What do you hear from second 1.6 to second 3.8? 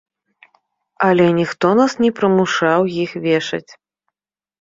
нас не прымушаў іх вешаць.